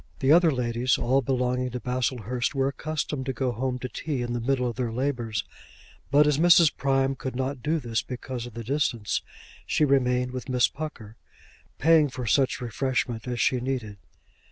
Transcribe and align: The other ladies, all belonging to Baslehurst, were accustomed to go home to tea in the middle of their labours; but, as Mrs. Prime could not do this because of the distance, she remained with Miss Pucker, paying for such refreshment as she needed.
The 0.17 0.31
other 0.31 0.49
ladies, 0.49 0.97
all 0.97 1.21
belonging 1.21 1.69
to 1.69 1.79
Baslehurst, 1.79 2.55
were 2.55 2.69
accustomed 2.69 3.27
to 3.27 3.33
go 3.33 3.51
home 3.51 3.77
to 3.77 3.87
tea 3.87 4.23
in 4.23 4.33
the 4.33 4.39
middle 4.41 4.67
of 4.67 4.75
their 4.75 4.91
labours; 4.91 5.43
but, 6.09 6.25
as 6.25 6.39
Mrs. 6.39 6.75
Prime 6.75 7.13
could 7.13 7.35
not 7.35 7.61
do 7.61 7.77
this 7.77 8.01
because 8.01 8.47
of 8.47 8.55
the 8.55 8.63
distance, 8.63 9.21
she 9.67 9.85
remained 9.85 10.31
with 10.31 10.49
Miss 10.49 10.67
Pucker, 10.67 11.17
paying 11.77 12.09
for 12.09 12.25
such 12.25 12.61
refreshment 12.61 13.27
as 13.27 13.39
she 13.39 13.59
needed. 13.61 13.97